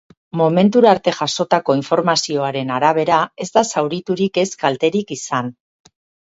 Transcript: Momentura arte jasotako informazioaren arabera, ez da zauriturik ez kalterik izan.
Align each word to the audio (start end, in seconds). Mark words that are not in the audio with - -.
Momentura 0.39 0.87
arte 0.91 1.11
jasotako 1.17 1.75
informazioaren 1.79 2.71
arabera, 2.77 3.19
ez 3.45 3.47
da 3.59 3.63
zauriturik 3.75 4.41
ez 4.45 4.47
kalterik 4.65 5.15
izan. 5.19 5.55